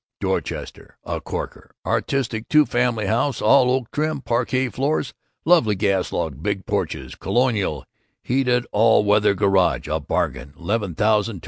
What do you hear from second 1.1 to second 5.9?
corker! Artistic two family house, all oak trim, parquet floors, lovely